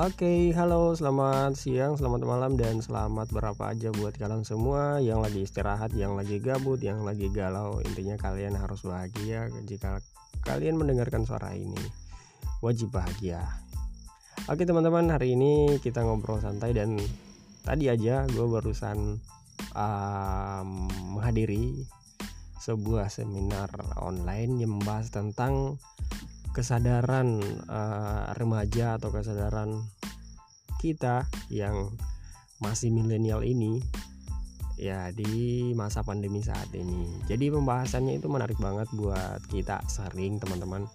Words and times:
Oke, 0.00 0.56
halo, 0.56 0.96
selamat 0.96 1.60
siang, 1.60 1.92
selamat 1.92 2.24
malam, 2.24 2.56
dan 2.56 2.80
selamat 2.80 3.36
berapa 3.36 3.68
aja 3.68 3.92
buat 3.92 4.16
kalian 4.16 4.48
semua 4.48 4.96
yang 4.96 5.20
lagi 5.20 5.44
istirahat, 5.44 5.92
yang 5.92 6.16
lagi 6.16 6.40
gabut, 6.40 6.80
yang 6.80 7.04
lagi 7.04 7.28
galau. 7.28 7.84
Intinya 7.84 8.16
kalian 8.16 8.56
harus 8.56 8.80
bahagia 8.80 9.52
jika 9.68 10.00
kalian 10.48 10.80
mendengarkan 10.80 11.28
suara 11.28 11.52
ini. 11.52 11.76
Wajib 12.64 12.96
bahagia. 12.96 13.44
Oke 14.48 14.64
teman-teman, 14.64 15.04
hari 15.12 15.36
ini 15.36 15.76
kita 15.84 16.00
ngobrol 16.00 16.40
santai 16.40 16.72
dan 16.72 16.96
tadi 17.60 17.92
aja 17.92 18.24
gue 18.24 18.46
barusan 18.48 19.20
um, 19.76 20.68
menghadiri 21.12 21.76
sebuah 22.56 23.12
seminar 23.12 23.68
online 24.00 24.64
yang 24.64 24.80
membahas 24.80 25.12
tentang 25.12 25.76
kesadaran 26.50 27.38
uh, 27.70 28.34
remaja 28.34 28.98
atau 28.98 29.14
kesadaran 29.14 29.86
kita 30.82 31.28
yang 31.52 31.92
masih 32.60 32.92
milenial 32.92 33.44
ini 33.44 33.80
ya 34.80 35.12
di 35.12 35.70
masa 35.76 36.00
pandemi 36.00 36.40
saat 36.40 36.72
ini. 36.72 37.04
Jadi 37.28 37.52
pembahasannya 37.52 38.16
itu 38.16 38.32
menarik 38.32 38.56
banget 38.56 38.88
buat 38.96 39.44
kita 39.52 39.84
sering 39.92 40.40
teman-teman. 40.40 40.88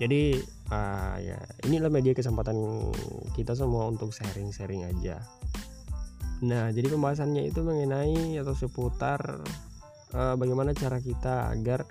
Jadi 0.00 0.40
uh, 0.72 1.16
ya 1.20 1.36
inilah 1.68 1.92
media 1.92 2.16
kesempatan 2.16 2.56
kita 3.36 3.52
semua 3.52 3.88
untuk 3.88 4.12
sharing-sharing 4.12 4.88
aja. 4.88 5.20
Nah, 6.44 6.68
jadi 6.68 6.92
pembahasannya 6.92 7.48
itu 7.48 7.64
mengenai 7.64 8.36
atau 8.36 8.52
seputar 8.52 9.40
uh, 10.12 10.34
bagaimana 10.36 10.76
cara 10.76 11.00
kita 11.00 11.48
agar 11.48 11.88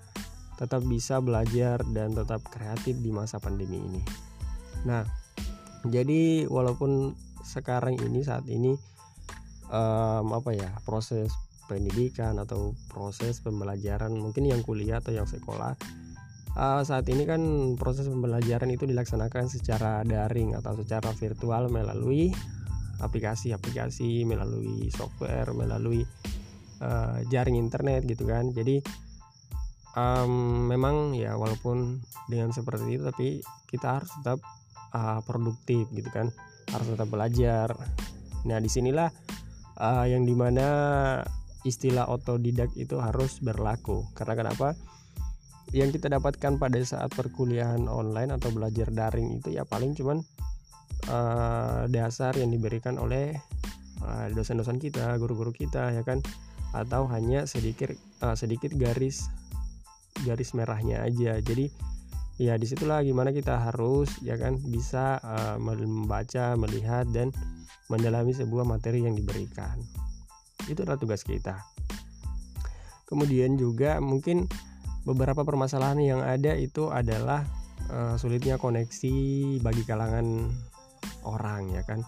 tetap 0.56 0.82
bisa 0.88 1.20
belajar 1.20 1.84
dan 1.92 2.16
tetap 2.16 2.44
kreatif 2.48 2.96
di 3.00 3.12
masa 3.12 3.40
pandemi 3.40 3.80
ini. 3.80 4.02
Nah, 4.88 5.04
jadi 5.86 6.50
walaupun 6.50 7.14
sekarang 7.46 8.00
ini 8.02 8.26
saat 8.26 8.50
ini 8.50 8.74
um, 9.70 10.34
apa 10.34 10.52
ya 10.58 10.70
proses 10.82 11.30
pendidikan 11.66 12.38
atau 12.38 12.74
proses 12.90 13.42
pembelajaran 13.42 14.14
mungkin 14.14 14.46
yang 14.50 14.62
kuliah 14.62 15.02
atau 15.02 15.14
yang 15.14 15.26
sekolah 15.26 15.74
uh, 16.58 16.82
saat 16.86 17.06
ini 17.10 17.26
kan 17.26 17.42
proses 17.78 18.10
pembelajaran 18.10 18.70
itu 18.70 18.86
dilaksanakan 18.86 19.50
secara 19.50 20.02
daring 20.06 20.54
atau 20.58 20.78
secara 20.78 21.10
virtual 21.14 21.70
melalui 21.70 22.30
aplikasi-aplikasi 23.02 24.24
melalui 24.24 24.88
software 24.94 25.52
melalui 25.52 26.06
uh, 26.80 27.20
jaring 27.28 27.60
internet 27.60 28.08
gitu 28.08 28.24
kan 28.26 28.54
jadi 28.54 28.80
um, 29.96 30.68
memang 30.70 31.16
ya 31.16 31.34
walaupun 31.40 32.04
dengan 32.28 32.52
seperti 32.52 33.00
itu 33.00 33.04
tapi 33.08 33.28
kita 33.72 34.00
harus 34.00 34.12
tetap 34.22 34.40
uh, 34.94 35.20
produktif 35.24 35.90
gitu 35.96 36.08
kan. 36.12 36.30
Harus 36.70 36.94
tetap 36.94 37.08
belajar. 37.10 37.74
Nah 38.46 38.60
di 38.62 38.70
sinilah 38.70 39.10
uh, 39.80 40.06
yang 40.06 40.28
di 40.28 40.36
mana 40.36 40.68
istilah 41.66 42.06
otodidak 42.12 42.70
itu 42.78 43.00
harus 43.02 43.42
berlaku. 43.42 44.06
Karena 44.14 44.38
kenapa? 44.38 44.78
Yang 45.74 46.00
kita 46.00 46.14
dapatkan 46.14 46.62
pada 46.62 46.78
saat 46.86 47.10
perkuliahan 47.18 47.90
online 47.90 48.38
atau 48.38 48.54
belajar 48.54 48.94
daring 48.94 49.42
itu 49.42 49.50
ya 49.58 49.66
paling 49.66 49.98
cuman 49.98 50.22
uh, 51.10 51.90
dasar 51.90 52.38
yang 52.38 52.54
diberikan 52.54 53.02
oleh 53.02 53.34
dosen-dosen 54.38 54.78
uh, 54.78 54.82
kita 54.86 55.06
guru-guru 55.18 55.50
kita 55.50 55.90
ya 55.90 56.06
kan? 56.06 56.22
Atau 56.76 57.10
hanya 57.10 57.50
sedikit 57.50 57.98
uh, 58.22 58.38
sedikit 58.38 58.70
garis 58.78 59.26
garis 60.24 60.56
merahnya 60.56 61.04
aja. 61.04 61.36
Jadi 61.44 61.68
ya 62.36 62.60
di 62.60 62.68
situlah 62.68 63.00
gimana 63.04 63.32
kita 63.32 63.72
harus 63.72 64.20
ya 64.20 64.36
kan 64.36 64.60
bisa 64.60 65.20
uh, 65.24 65.58
membaca 65.60 66.56
melihat 66.60 67.08
dan 67.12 67.32
mendalami 67.92 68.32
sebuah 68.32 68.64
materi 68.64 69.04
yang 69.04 69.18
diberikan. 69.18 69.76
Itu 70.72 70.88
adalah 70.88 71.00
tugas 71.00 71.26
kita. 71.28 71.60
Kemudian 73.06 73.60
juga 73.60 74.02
mungkin 74.02 74.50
beberapa 75.06 75.46
permasalahan 75.46 76.02
yang 76.02 76.22
ada 76.26 76.58
itu 76.58 76.90
adalah 76.90 77.46
uh, 77.94 78.18
sulitnya 78.18 78.58
koneksi 78.58 79.16
bagi 79.62 79.84
kalangan 79.86 80.50
orang 81.22 81.70
ya 81.74 81.86
kan. 81.86 82.02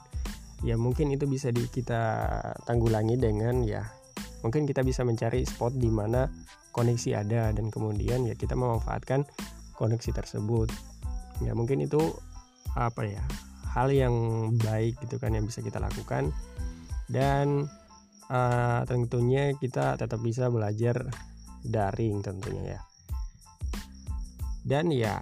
Ya 0.66 0.74
mungkin 0.74 1.13
itu 1.13 1.29
bisa 1.29 1.53
di, 1.53 1.69
kita 1.69 2.25
tanggulangi 2.66 3.13
dengan 3.22 3.62
ya 3.62 3.85
mungkin 4.47 4.63
kita 4.63 4.80
bisa 4.88 5.03
mencari 5.03 5.44
spot 5.44 5.75
di 5.75 5.91
mana 5.91 6.24
koneksi 6.72 7.19
ada 7.19 7.52
dan 7.52 7.68
kemudian 7.68 8.24
ya 8.24 8.31
kita 8.40 8.56
memanfaatkan 8.56 9.28
koneksi 9.75 10.16
tersebut. 10.16 10.72
Ya 11.44 11.52
mungkin 11.52 11.84
itu 11.84 12.00
apa 12.80 13.03
ya 13.03 13.19
hal 13.75 13.91
yang 13.91 14.16
baik 14.63 14.96
gitu 15.03 15.19
kan 15.19 15.36
yang 15.36 15.44
bisa 15.44 15.59
kita 15.59 15.84
lakukan. 15.84 16.31
Dan 17.12 17.68
uh, 18.31 18.81
tentunya 18.88 19.52
kita 19.59 20.00
tetap 20.00 20.24
bisa 20.24 20.47
belajar 20.47 20.96
daring 21.68 22.24
tentunya 22.24 22.80
ya. 22.80 22.81
Dan 24.63 24.96
ya 24.96 25.19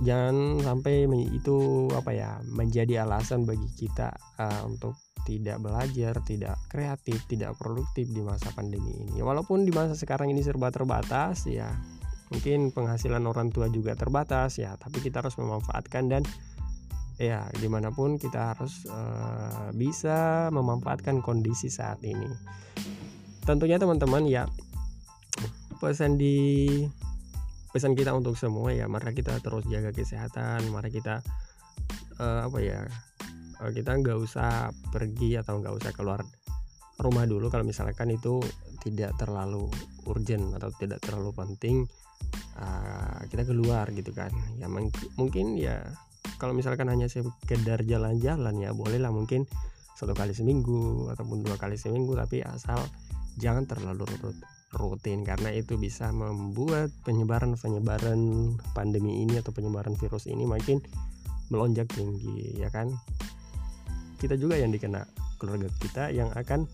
jangan 0.00 0.64
sampai 0.64 1.04
itu 1.28 1.88
apa 1.92 2.10
ya 2.16 2.40
menjadi 2.48 3.04
alasan 3.04 3.44
bagi 3.44 3.68
kita 3.76 4.16
uh, 4.40 4.64
untuk 4.64 4.96
tidak 5.22 5.62
belajar, 5.62 6.18
tidak 6.26 6.56
kreatif, 6.68 7.22
tidak 7.30 7.54
produktif 7.58 8.10
di 8.10 8.20
masa 8.22 8.50
pandemi 8.52 8.92
ini. 8.94 9.22
Walaupun 9.22 9.64
di 9.66 9.72
masa 9.74 9.94
sekarang 9.94 10.30
ini 10.30 10.42
serba 10.42 10.74
terbatas, 10.74 11.46
ya 11.46 11.70
mungkin 12.32 12.72
penghasilan 12.72 13.22
orang 13.28 13.52
tua 13.52 13.68
juga 13.68 13.94
terbatas, 13.94 14.58
ya. 14.58 14.74
Tapi 14.76 14.98
kita 15.04 15.20
harus 15.22 15.36
memanfaatkan 15.38 16.10
dan 16.10 16.22
ya 17.20 17.46
di 17.54 17.68
mana 17.70 17.94
pun 17.94 18.18
kita 18.18 18.56
harus 18.56 18.88
uh, 18.90 19.70
bisa 19.76 20.50
memanfaatkan 20.50 21.22
kondisi 21.22 21.70
saat 21.70 22.02
ini. 22.02 22.26
Tentunya 23.42 23.78
teman-teman 23.78 24.26
ya 24.26 24.46
pesan 25.82 26.14
di 26.14 26.78
pesan 27.74 27.98
kita 27.98 28.14
untuk 28.14 28.38
semua 28.38 28.70
ya 28.70 28.86
mari 28.86 29.16
kita 29.16 29.40
terus 29.42 29.66
jaga 29.66 29.90
kesehatan 29.90 30.70
mari 30.70 30.92
kita 30.94 31.24
uh, 32.22 32.46
apa 32.46 32.58
ya 32.62 32.86
kita 33.70 33.94
nggak 33.94 34.18
usah 34.18 34.74
pergi 34.90 35.38
atau 35.38 35.62
nggak 35.62 35.74
usah 35.78 35.92
keluar 35.94 36.26
rumah 36.98 37.24
dulu 37.26 37.46
kalau 37.46 37.62
misalkan 37.62 38.10
itu 38.10 38.42
tidak 38.82 39.14
terlalu 39.14 39.70
urgent 40.10 40.58
atau 40.58 40.74
tidak 40.74 40.98
terlalu 40.98 41.30
penting 41.34 41.86
uh, 42.58 43.22
kita 43.30 43.46
keluar 43.46 43.86
gitu 43.94 44.10
kan. 44.10 44.34
Ya 44.58 44.66
mungkin 45.14 45.54
ya 45.54 45.86
kalau 46.42 46.58
misalkan 46.58 46.90
hanya 46.90 47.06
sekedar 47.06 47.86
jalan-jalan 47.86 48.54
ya 48.58 48.74
bolehlah 48.74 49.14
mungkin 49.14 49.46
satu 49.94 50.18
kali 50.18 50.34
seminggu 50.34 51.06
ataupun 51.14 51.46
dua 51.46 51.54
kali 51.54 51.78
seminggu 51.78 52.18
tapi 52.18 52.42
asal 52.42 52.82
jangan 53.38 53.70
terlalu 53.70 54.02
rutin 54.74 55.22
karena 55.22 55.52
itu 55.52 55.76
bisa 55.76 56.10
membuat 56.10 56.90
penyebaran 57.04 57.54
penyebaran 57.60 58.52
pandemi 58.72 59.22
ini 59.22 59.38
atau 59.38 59.52
penyebaran 59.52 59.94
virus 59.94 60.26
ini 60.26 60.48
makin 60.48 60.80
melonjak 61.52 61.86
tinggi 61.92 62.56
ya 62.56 62.72
kan 62.72 62.88
kita 64.22 64.38
juga 64.38 64.54
yang 64.54 64.70
dikena 64.70 65.02
keluarga 65.42 65.66
kita 65.82 66.14
yang 66.14 66.30
akan 66.30 66.70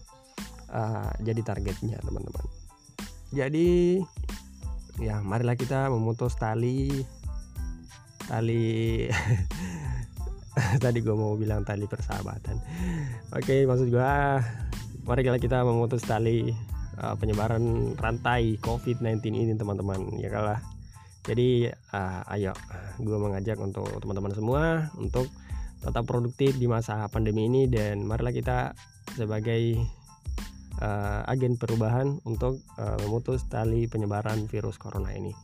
uh, 0.68 1.08
jadi 1.24 1.40
targetnya 1.40 1.96
teman-teman. 2.04 2.44
Jadi 3.32 4.00
ya 5.00 5.24
marilah 5.24 5.56
kita 5.56 5.88
memutus 5.88 6.36
tali 6.36 6.92
tali 8.28 9.08
tadi 10.84 10.98
gue 11.00 11.16
mau 11.16 11.32
bilang 11.40 11.64
tali 11.64 11.88
persahabatan. 11.88 12.60
Oke 13.32 13.64
maksud 13.64 13.88
gue 13.88 14.12
mari 15.08 15.24
kita 15.40 15.64
memutus 15.64 16.04
tali 16.04 16.52
uh, 17.00 17.16
penyebaran 17.16 17.96
rantai 17.96 18.60
COVID-19 18.60 19.24
ini 19.32 19.52
teman-teman 19.56 20.20
ya 20.20 20.28
kalah. 20.28 20.60
Jadi 21.24 21.68
uh, 21.96 22.32
ayo 22.36 22.52
gue 23.00 23.16
mengajak 23.16 23.56
untuk 23.60 23.88
teman-teman 24.00 24.32
semua 24.36 24.62
untuk 25.00 25.28
tetap 25.78 26.04
produktif 26.04 26.58
di 26.58 26.66
masa 26.66 27.06
pandemi 27.08 27.46
ini 27.46 27.70
dan 27.70 28.02
marilah 28.02 28.34
kita 28.34 28.74
sebagai 29.14 29.78
uh, 30.82 31.22
agen 31.30 31.58
perubahan 31.58 32.18
untuk 32.26 32.62
uh, 32.78 32.98
memutus 33.06 33.46
tali 33.46 33.86
penyebaran 33.86 34.46
virus 34.50 34.78
corona 34.78 35.14
ini. 35.14 35.34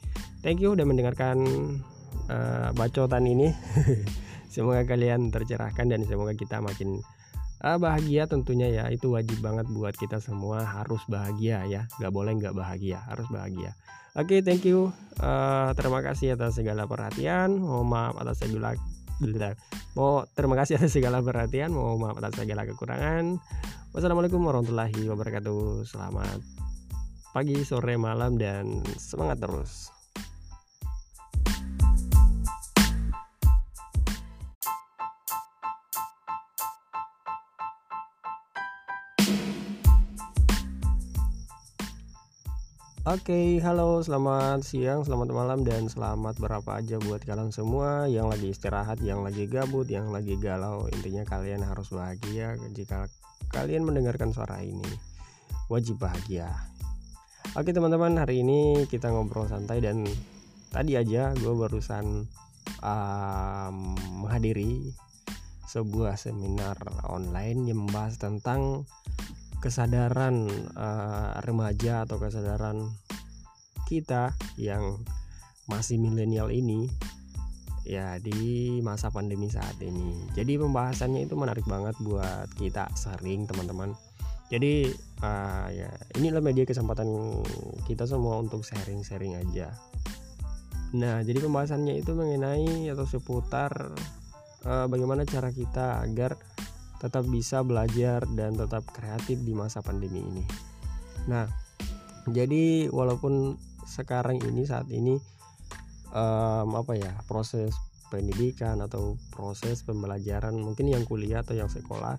Thank 0.43 0.61
you 0.61 0.77
udah 0.77 0.85
mendengarkan 0.85 1.39
uh, 2.29 2.71
bacotan 2.75 3.25
ini. 3.25 3.51
semoga 4.55 4.87
kalian 4.87 5.35
tercerahkan 5.35 5.91
dan 5.91 6.07
semoga 6.07 6.31
kita 6.37 6.63
makin 6.63 7.03
uh, 7.65 7.79
bahagia 7.81 8.29
tentunya 8.29 8.71
ya. 8.71 8.85
Itu 8.93 9.15
wajib 9.15 9.41
banget 9.41 9.67
buat 9.71 9.97
kita 9.97 10.21
semua 10.21 10.63
harus 10.63 11.03
bahagia 11.11 11.65
ya. 11.67 11.87
Gak 11.99 12.13
boleh 12.13 12.37
nggak 12.39 12.55
bahagia, 12.55 13.03
harus 13.09 13.27
bahagia. 13.31 13.75
Oke, 14.15 14.39
okay, 14.39 14.41
thank 14.47 14.63
you. 14.63 14.95
Uh, 15.19 15.75
terima 15.75 15.99
kasih 15.99 16.39
atas 16.39 16.55
segala 16.55 16.87
perhatian. 16.87 17.59
Mohon 17.59 17.89
maaf 17.91 18.15
atas 18.23 18.47
segala 18.47 18.79
Mau 19.95 20.27
terima 20.35 20.59
kasih 20.59 20.83
atas 20.83 20.91
segala 20.91 21.23
perhatian, 21.23 21.71
mau 21.71 21.95
maaf 21.95 22.19
atas 22.19 22.43
segala 22.43 22.67
kekurangan. 22.67 23.39
Wassalamualaikum 23.95 24.43
warahmatullahi 24.43 25.07
wabarakatuh. 25.07 25.87
Selamat 25.87 26.43
pagi, 27.31 27.63
sore, 27.63 27.95
malam 27.95 28.39
dan 28.39 28.83
semangat 28.99 29.39
terus. 29.43 29.94
Oke, 43.05 43.61
halo, 43.61 44.01
selamat 44.01 44.65
siang, 44.65 45.05
selamat 45.05 45.29
malam, 45.29 45.61
dan 45.61 45.93
selamat 45.93 46.41
berapa 46.41 46.81
aja 46.81 46.97
buat 46.97 47.21
kalian 47.21 47.53
semua 47.53 48.09
yang 48.09 48.33
lagi 48.33 48.49
istirahat, 48.49 48.97
yang 49.05 49.21
lagi 49.21 49.45
gabut, 49.45 49.85
yang 49.93 50.09
lagi 50.09 50.41
galau. 50.41 50.89
Intinya 50.89 51.21
kalian 51.29 51.61
harus 51.61 51.93
bahagia 51.93 52.57
jika 52.73 53.13
kalian 53.53 53.85
mendengarkan 53.85 54.33
suara 54.33 54.65
ini. 54.65 54.89
Wajib 55.69 56.01
bahagia. 56.01 56.49
Oke 57.53 57.77
teman-teman, 57.77 58.17
hari 58.17 58.41
ini 58.41 58.89
kita 58.89 59.13
ngobrol 59.13 59.53
santai 59.53 59.85
dan 59.85 60.09
tadi 60.73 60.97
aja 60.97 61.37
gue 61.37 61.53
barusan 61.53 62.25
um, 62.81 63.77
menghadiri 64.25 64.97
sebuah 65.69 66.17
seminar 66.17 66.81
online 67.05 67.69
yang 67.69 67.85
membahas 67.85 68.17
tentang 68.17 68.89
kesadaran 69.65 70.45
uh, 70.77 71.41
remaja 71.41 72.05
atau 72.05 72.21
kesadaran 72.21 72.85
kita 73.89 74.37
yang 74.61 75.01
masih 75.65 75.97
milenial 75.97 76.53
ini 76.53 76.93
ya 77.89 78.21
di 78.21 78.81
masa 78.85 79.09
pandemi 79.09 79.49
saat 79.49 79.81
ini. 79.81 80.29
Jadi 80.37 80.61
pembahasannya 80.61 81.25
itu 81.25 81.33
menarik 81.37 81.65
banget 81.65 81.97
buat 82.05 82.53
kita 82.61 82.93
sering 82.93 83.49
teman-teman. 83.49 83.97
Jadi 84.53 84.93
uh, 85.25 85.69
ya 85.73 85.89
inilah 86.21 86.45
media 86.45 86.69
kesempatan 86.69 87.41
kita 87.89 88.05
semua 88.05 88.37
untuk 88.41 88.61
sharing-sharing 88.61 89.41
aja. 89.41 89.73
Nah, 90.95 91.25
jadi 91.25 91.43
pembahasannya 91.43 91.99
itu 91.99 92.13
mengenai 92.15 92.93
atau 92.93 93.09
seputar 93.09 93.97
uh, 94.69 94.87
bagaimana 94.87 95.25
cara 95.25 95.51
kita 95.51 96.05
agar 96.05 96.37
tetap 97.05 97.29
bisa 97.29 97.61
belajar 97.61 98.25
dan 98.33 98.57
tetap 98.57 98.89
kreatif 98.89 99.37
di 99.45 99.53
masa 99.53 99.85
pandemi 99.85 100.25
ini. 100.25 100.45
Nah, 101.29 101.45
jadi 102.25 102.89
walaupun 102.89 103.61
sekarang 103.85 104.41
ini 104.41 104.65
saat 104.65 104.89
ini 104.89 105.21
um, 106.17 106.73
apa 106.73 106.97
ya 106.97 107.13
proses 107.29 107.77
pendidikan 108.09 108.81
atau 108.81 109.21
proses 109.29 109.85
pembelajaran 109.85 110.57
mungkin 110.57 110.89
yang 110.89 111.05
kuliah 111.05 111.45
atau 111.45 111.53
yang 111.53 111.69
sekolah 111.69 112.17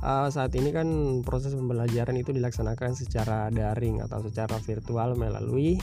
uh, 0.00 0.28
saat 0.30 0.54
ini 0.56 0.70
kan 0.70 0.88
proses 1.26 1.52
pembelajaran 1.52 2.16
itu 2.16 2.30
dilaksanakan 2.30 2.94
secara 2.94 3.52
daring 3.52 4.00
atau 4.00 4.22
secara 4.24 4.56
virtual 4.62 5.18
melalui 5.18 5.76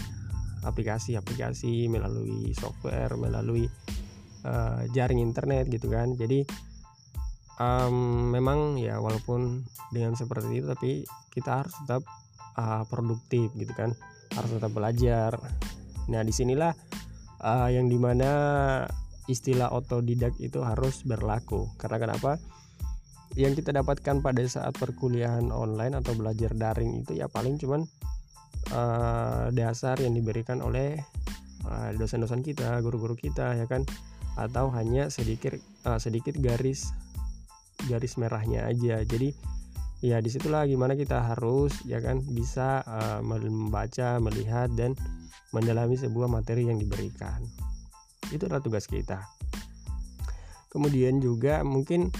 aplikasi-aplikasi 0.66 1.92
melalui 1.92 2.50
software 2.58 3.14
melalui 3.20 3.70
uh, 4.48 4.82
jaring 4.96 5.22
internet 5.22 5.70
gitu 5.70 5.92
kan 5.92 6.18
jadi 6.18 6.48
um, 7.60 8.32
memang 8.32 8.76
ya 8.80 9.00
walaupun 9.00 9.64
dengan 9.92 10.16
seperti 10.16 10.64
itu 10.64 10.68
tapi 10.68 10.92
kita 11.32 11.64
harus 11.64 11.74
tetap 11.84 12.02
uh, 12.60 12.84
produktif 12.88 13.52
gitu 13.56 13.72
kan. 13.76 13.94
Harus 14.36 14.60
tetap 14.60 14.72
belajar. 14.74 15.40
Nah 16.12 16.22
di 16.24 16.34
sinilah 16.36 16.74
uh, 17.44 17.70
yang 17.72 17.88
di 17.88 17.98
mana 18.00 18.32
istilah 19.26 19.74
otodidak 19.74 20.38
itu 20.38 20.62
harus 20.62 21.02
berlaku. 21.04 21.70
Karena 21.82 21.98
kenapa? 21.98 22.38
Yang 23.36 23.64
kita 23.64 23.76
dapatkan 23.76 24.24
pada 24.24 24.44
saat 24.48 24.78
perkuliahan 24.80 25.52
online 25.52 25.98
atau 26.00 26.16
belajar 26.16 26.56
daring 26.56 27.04
itu 27.04 27.20
ya 27.20 27.28
paling 27.28 27.60
cuman 27.60 27.84
uh, 28.72 29.52
dasar 29.52 30.00
yang 30.00 30.16
diberikan 30.16 30.64
oleh 30.64 30.96
dosen-dosen 31.98 32.40
uh, 32.40 32.46
kita 32.46 32.70
guru-guru 32.86 33.18
kita 33.18 33.58
ya 33.58 33.66
kan? 33.66 33.84
Atau 34.36 34.70
hanya 34.72 35.10
sedikit 35.10 35.58
uh, 35.88 35.98
sedikit 35.98 36.38
garis 36.38 36.94
garis 37.88 38.18
merahnya 38.20 38.66
aja. 38.68 39.02
Jadi 39.06 39.34
ya 40.04 40.22
di 40.22 40.30
situlah 40.30 40.68
gimana 40.68 40.94
kita 40.94 41.34
harus 41.34 41.82
ya 41.88 41.98
kan 42.04 42.22
bisa 42.22 42.84
uh, 42.86 43.22
membaca 43.26 44.20
melihat 44.22 44.70
dan 44.76 44.94
mendalami 45.56 45.96
sebuah 45.96 46.28
materi 46.28 46.68
yang 46.68 46.78
diberikan. 46.78 47.42
Itu 48.30 48.50
adalah 48.50 48.62
tugas 48.62 48.86
kita. 48.90 49.24
Kemudian 50.70 51.24
juga 51.24 51.64
mungkin 51.64 52.12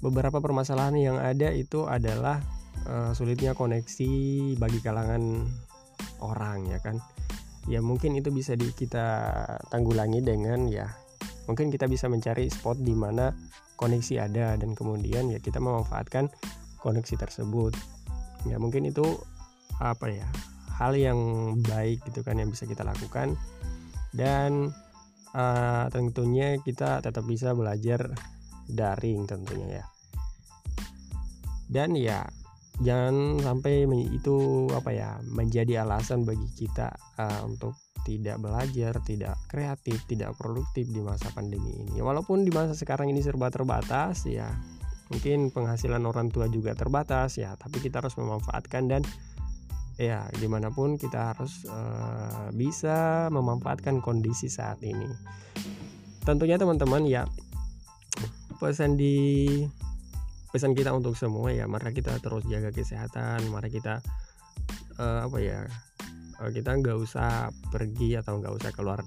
beberapa 0.00 0.40
permasalahan 0.40 0.96
yang 0.96 1.16
ada 1.20 1.52
itu 1.52 1.84
adalah 1.84 2.40
uh, 2.88 3.12
sulitnya 3.12 3.52
koneksi 3.52 4.12
bagi 4.56 4.80
kalangan 4.80 5.44
orang 6.24 6.70
ya 6.72 6.80
kan. 6.80 6.96
Ya 7.68 7.84
mungkin 7.84 8.16
itu 8.16 8.32
bisa 8.32 8.56
di, 8.56 8.72
kita 8.72 9.44
tanggulangi 9.68 10.24
dengan 10.24 10.72
ya 10.72 10.88
mungkin 11.48 11.72
kita 11.72 11.88
bisa 11.88 12.06
mencari 12.06 12.52
spot 12.52 12.78
di 12.84 12.92
mana 12.92 13.32
koneksi 13.80 14.28
ada 14.28 14.54
dan 14.60 14.76
kemudian 14.76 15.32
ya 15.32 15.40
kita 15.40 15.58
memanfaatkan 15.58 16.28
koneksi 16.84 17.16
tersebut. 17.16 17.72
Ya 18.46 18.60
mungkin 18.60 18.86
itu 18.86 19.02
apa 19.80 20.12
ya 20.12 20.28
hal 20.78 20.94
yang 20.94 21.18
baik 21.64 22.04
gitu 22.06 22.22
kan 22.22 22.38
yang 22.38 22.52
bisa 22.52 22.68
kita 22.68 22.84
lakukan. 22.84 23.34
Dan 24.12 24.70
uh, 25.32 25.86
tentunya 25.88 26.60
kita 26.60 27.00
tetap 27.00 27.24
bisa 27.24 27.56
belajar 27.56 28.12
daring 28.68 29.24
tentunya 29.24 29.82
ya. 29.82 29.84
Dan 31.68 31.96
ya 31.96 32.24
jangan 32.78 33.42
sampai 33.42 33.84
itu 34.14 34.68
apa 34.70 34.90
ya 34.94 35.10
menjadi 35.26 35.82
alasan 35.82 36.22
bagi 36.22 36.46
kita 36.54 36.94
uh, 37.18 37.42
untuk 37.42 37.74
tidak 38.08 38.40
belajar, 38.40 38.96
tidak 39.04 39.36
kreatif, 39.52 40.00
tidak 40.08 40.32
produktif 40.40 40.88
di 40.88 41.04
masa 41.04 41.28
pandemi 41.36 41.76
ini. 41.76 42.00
Walaupun 42.00 42.48
di 42.48 42.48
masa 42.48 42.72
sekarang 42.72 43.12
ini 43.12 43.20
serba 43.20 43.52
terbatas 43.52 44.24
ya, 44.24 44.48
mungkin 45.12 45.52
penghasilan 45.52 46.00
orang 46.08 46.32
tua 46.32 46.48
juga 46.48 46.72
terbatas 46.72 47.36
ya, 47.36 47.52
tapi 47.60 47.84
kita 47.84 48.00
harus 48.00 48.16
memanfaatkan 48.16 48.88
dan 48.88 49.04
ya 50.00 50.24
di 50.40 50.48
mana 50.48 50.72
pun 50.72 50.96
kita 50.96 51.36
harus 51.36 51.68
uh, 51.68 52.48
bisa 52.56 53.28
memanfaatkan 53.28 54.00
kondisi 54.00 54.48
saat 54.48 54.80
ini. 54.80 55.12
Tentunya 56.24 56.56
teman-teman 56.56 57.04
ya 57.04 57.28
pesan 58.56 58.96
di 58.96 59.60
pesan 60.48 60.72
kita 60.72 60.96
untuk 60.96 61.12
semua 61.12 61.52
ya 61.52 61.68
mari 61.68 61.92
kita 61.92 62.16
terus 62.24 62.42
jaga 62.48 62.72
kesehatan 62.72 63.52
mari 63.52 63.68
kita 63.68 64.00
uh, 64.98 65.28
apa 65.28 65.38
ya 65.38 65.68
kita 66.38 66.70
nggak 66.78 66.96
usah 66.96 67.50
pergi 67.74 68.14
atau 68.14 68.38
nggak 68.38 68.54
usah 68.54 68.70
keluar 68.70 69.02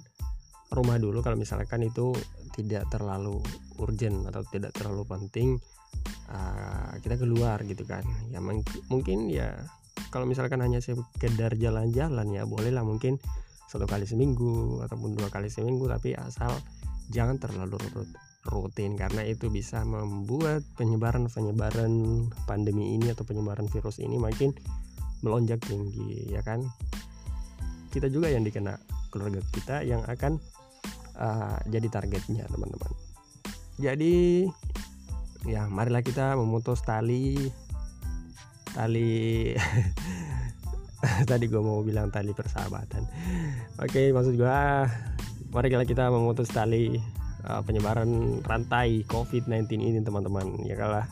rumah 0.71 0.99
dulu 0.99 1.19
kalau 1.23 1.35
misalkan 1.35 1.83
itu 1.83 2.15
tidak 2.55 2.87
terlalu 2.91 3.39
urgent 3.79 4.27
atau 4.27 4.43
tidak 4.51 4.75
terlalu 4.75 5.07
penting 5.07 5.55
uh, 6.31 6.95
kita 6.99 7.15
keluar 7.15 7.63
gitu 7.63 7.87
kan. 7.87 8.03
Ya 8.31 8.43
mungkin 8.91 9.31
ya 9.31 9.55
kalau 10.11 10.27
misalkan 10.27 10.59
hanya 10.59 10.83
sekedar 10.83 11.55
jalan-jalan 11.55 12.27
ya 12.35 12.43
bolehlah 12.43 12.83
mungkin 12.83 13.15
satu 13.71 13.87
kali 13.87 14.03
seminggu 14.03 14.83
ataupun 14.83 15.15
dua 15.15 15.31
kali 15.31 15.47
seminggu 15.47 15.87
tapi 15.87 16.11
asal 16.19 16.51
jangan 17.07 17.39
terlalu 17.39 17.79
rutin 18.51 18.99
karena 18.99 19.23
itu 19.23 19.47
bisa 19.47 19.87
membuat 19.87 20.67
penyebaran 20.75 21.31
penyebaran 21.31 22.27
pandemi 22.43 22.99
ini 22.99 23.15
atau 23.15 23.23
penyebaran 23.23 23.71
virus 23.71 24.03
ini 24.03 24.19
makin 24.19 24.51
melonjak 25.23 25.61
tinggi 25.63 26.33
ya 26.33 26.43
kan 26.43 26.65
kita 27.91 28.07
juga 28.07 28.31
yang 28.31 28.47
dikena 28.47 28.79
keluarga 29.11 29.43
kita 29.51 29.83
yang 29.83 30.01
akan 30.07 30.39
uh, 31.19 31.59
jadi 31.67 31.87
targetnya 31.91 32.47
teman-teman. 32.47 32.91
Jadi 33.77 34.47
ya 35.45 35.67
marilah 35.67 36.05
kita 36.05 36.37
memutus 36.37 36.85
tali 36.85 37.51
tali 38.71 39.51
tadi 41.29 41.45
gue 41.49 41.61
mau 41.61 41.83
bilang 41.83 42.07
tali 42.13 42.31
persahabatan. 42.31 43.03
Oke 43.83 44.15
maksud 44.15 44.39
gue 44.39 44.59
marilah 45.51 45.83
kita 45.83 46.07
memutus 46.07 46.47
tali 46.49 46.95
uh, 47.43 47.61
penyebaran 47.65 48.39
rantai 48.45 49.03
COVID-19 49.09 49.67
ini 49.75 49.99
teman-teman 49.99 50.63
ya 50.63 50.79
kalah. 50.79 51.09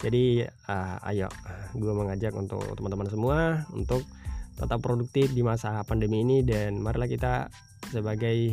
Jadi 0.00 0.44
uh, 0.44 0.96
ayo 1.12 1.28
gue 1.76 1.92
mengajak 1.92 2.32
untuk 2.32 2.64
teman-teman 2.76 3.08
semua 3.08 3.38
untuk 3.72 4.04
tetap 4.60 4.84
produktif 4.84 5.32
di 5.32 5.40
masa 5.40 5.80
pandemi 5.88 6.20
ini 6.20 6.44
dan 6.44 6.76
marilah 6.84 7.08
kita 7.08 7.48
sebagai 7.88 8.52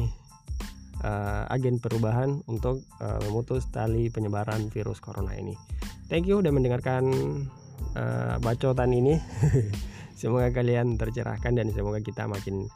uh, 1.03 1.43
agen 1.51 1.83
perubahan 1.83 2.39
untuk 2.47 2.81
uh, 3.03 3.19
memutus 3.27 3.67
tali 3.69 4.07
penyebaran 4.07 4.71
virus 4.71 5.03
corona 5.03 5.35
ini. 5.35 5.53
Thank 6.07 6.31
you 6.31 6.39
udah 6.39 6.55
mendengarkan 6.55 7.11
uh, 7.99 8.39
bacotan 8.39 8.95
ini. 8.95 9.19
semoga 10.19 10.49
kalian 10.49 10.97
tercerahkan 10.97 11.53
dan 11.53 11.69
semoga 11.75 12.01
kita 12.01 12.25
makin 12.25 12.71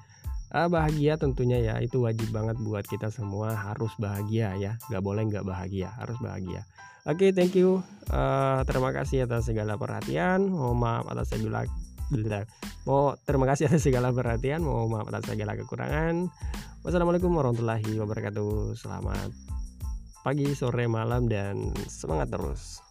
uh, 0.52 0.68
bahagia 0.68 1.16
tentunya 1.16 1.64
ya. 1.64 1.80
Itu 1.80 2.04
wajib 2.04 2.36
banget 2.36 2.60
buat 2.60 2.84
kita 2.86 3.10
semua 3.10 3.56
harus 3.56 3.96
bahagia 3.98 4.60
ya. 4.60 4.76
Nggak 4.92 5.04
boleh 5.04 5.24
nggak 5.32 5.48
bahagia 5.48 5.96
harus 5.96 6.20
bahagia. 6.20 6.68
Oke 7.02 7.26
okay, 7.26 7.30
thank 7.34 7.58
you. 7.58 7.82
Uh, 8.14 8.62
terima 8.70 8.94
kasih 8.94 9.26
atas 9.26 9.50
segala 9.50 9.74
perhatian. 9.80 10.52
Mohon 10.52 10.78
maaf 10.78 11.06
atas 11.10 11.34
segala 11.34 11.66
Mau 12.84 13.15
terima 13.24 13.48
kasih 13.48 13.72
atas 13.72 13.88
segala 13.88 14.12
perhatian, 14.12 14.62
mau 14.62 14.86
maaf 14.91 15.08
atas 15.08 15.32
segala 15.32 15.56
kekurangan. 15.56 16.27
Wassalamualaikum 16.84 17.32
warahmatullahi 17.32 17.96
wabarakatuh. 17.96 18.75
Selamat 18.75 19.32
pagi, 20.22 20.53
sore, 20.53 20.86
malam 20.86 21.25
dan 21.32 21.74
semangat 21.89 22.30
terus. 22.30 22.90